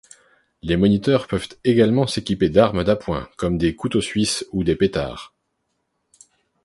[0.63, 5.35] Les moniteurs peuvent également s'équiper d'armes d'appoint comme des couteaux suisses ou des pétards.